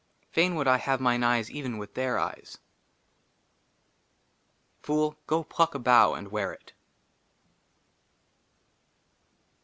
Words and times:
FAIN 0.31 0.55
WOULD 0.55 0.67
I 0.67 0.77
HAVE 0.77 0.99
MINE 0.99 1.21
EYES 1.23 1.51
EVEN 1.51 1.77
WITH 1.77 1.93
THEIR 1.93 2.17
EYES. 2.17 2.57
FOOL, 4.81 5.15
GO 5.27 5.43
PLUCK 5.43 5.75
A 5.75 5.77
BOUGH 5.77 6.15
AND 6.15 6.31
WEAR 6.31 6.51
IT. 6.53 6.73